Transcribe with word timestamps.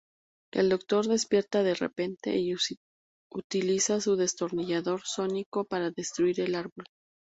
El 0.51 0.69
Doctor 0.69 1.05
despierta 1.05 1.61
de 1.61 1.75
repente 1.75 2.35
y 2.35 2.55
utiliza 3.31 4.01
su 4.01 4.15
destornillador 4.15 5.01
sónico 5.05 5.63
para 5.63 5.91
destruir 5.91 6.41
el 6.41 6.55
árbol. 6.55 6.85